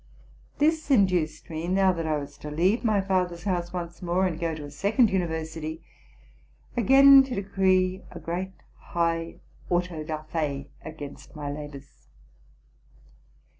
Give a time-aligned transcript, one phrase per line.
[0.57, 4.39] This induced me, now that I was to leave my father's house once more, and
[4.39, 5.83] go to a second university,
[6.75, 12.07] again to decree a great high quto da fé against my labors.